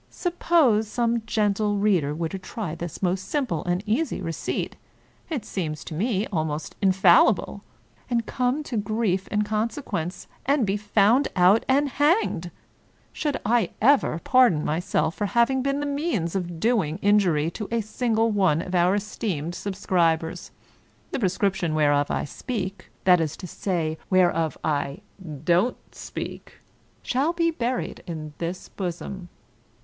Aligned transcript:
Suppose 0.09 0.87
some 0.87 1.21
gentle 1.27 1.77
reader 1.77 2.15
were 2.15 2.29
to 2.29 2.39
try 2.39 2.73
this 2.73 3.03
most 3.03 3.27
simple 3.29 3.63
and 3.65 3.83
easy 3.85 4.19
receipt— 4.19 4.75
it 5.29 5.45
seems 5.45 5.83
to 5.83 5.93
me 5.93 6.25
almost 6.33 6.75
in 6.81 6.91
fallible— 6.91 7.61
and 8.09 8.25
come 8.25 8.63
to 8.63 8.77
grief 8.77 9.27
in 9.27 9.43
consequence, 9.43 10.25
and 10.43 10.65
be 10.65 10.75
found 10.75 11.27
out 11.35 11.63
and 11.67 11.87
hanged? 11.87 12.49
Should 13.13 13.39
I 13.45 13.69
ever 13.79 14.19
pardon 14.23 14.65
myself 14.65 15.13
for 15.13 15.27
having 15.27 15.61
been 15.61 15.79
the 15.81 15.85
means 15.85 16.35
of 16.35 16.59
doing 16.59 16.97
injury 17.03 17.51
to 17.51 17.67
a 17.69 17.81
single 17.81 18.31
one 18.31 18.63
of 18.63 18.73
our 18.73 18.95
es 18.95 19.15
teemed 19.17 19.53
subscribers? 19.53 20.49
The 21.11 21.19
prescription 21.19 21.75
whereof 21.75 22.09
I 22.09 22.25
speak— 22.25 22.89
that 23.03 23.21
is 23.21 23.37
to 23.37 23.45
say, 23.45 23.99
whereof 24.09 24.57
I 24.63 25.01
don't 25.43 25.77
speak— 25.93 26.55
shall 27.03 27.33
be 27.33 27.51
buried 27.51 28.01
in 28.07 28.33
this 28.39 28.67
bosom. 28.67 29.29